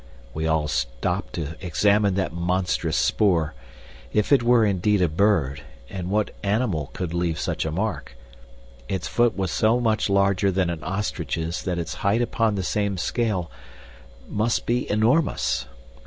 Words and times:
We 0.33 0.47
all 0.47 0.67
stopped 0.67 1.33
to 1.33 1.55
examine 1.63 2.15
that 2.15 2.33
monstrous 2.33 2.97
spoor. 2.97 3.53
If 4.11 4.31
it 4.31 4.41
were 4.41 4.65
indeed 4.65 4.99
a 4.99 5.07
bird 5.07 5.61
and 5.91 6.09
what 6.09 6.33
animal 6.41 6.89
could 6.93 7.13
leave 7.13 7.37
such 7.37 7.65
a 7.67 7.71
mark? 7.71 8.15
its 8.89 9.07
foot 9.07 9.37
was 9.37 9.51
so 9.51 9.79
much 9.79 10.09
larger 10.09 10.49
than 10.49 10.71
an 10.71 10.83
ostrich's 10.83 11.61
that 11.65 11.77
its 11.77 11.93
height 12.01 12.23
upon 12.23 12.55
the 12.55 12.63
same 12.63 12.97
scale 12.97 13.51
must 14.27 14.65
be 14.65 14.89
enormous. 14.89 15.67